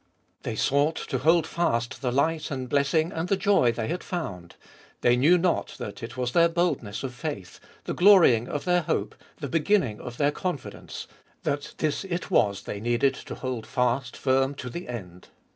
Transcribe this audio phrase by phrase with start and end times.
[0.41, 4.55] They sought to hold fast the light and blessing and the joy they had found;
[5.01, 9.13] they knew not that it was their boldness of faith, the glorying of their hope,
[9.39, 11.05] the beginning of their con fidence,—
[11.43, 15.27] that this it was they needed to hold fast firm to the end.